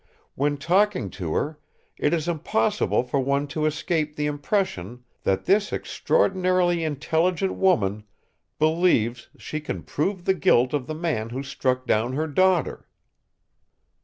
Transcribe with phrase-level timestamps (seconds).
[0.33, 1.59] When talking to her,
[1.95, 8.05] it is impossible for one to escape the impression that this extraordinarily intelligent woman
[8.57, 12.87] believes she can prove the guilt of the man who struck down her daughter."